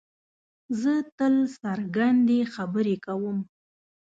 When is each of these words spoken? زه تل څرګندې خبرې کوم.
زه 0.81 0.93
تل 1.17 1.35
څرګندې 1.61 2.39
خبرې 2.53 2.95
کوم. 3.05 3.37